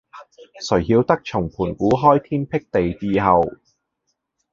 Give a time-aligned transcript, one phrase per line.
[0.67, 2.65] 誰曉得從盤古開闢天
[2.97, 3.45] 地以後，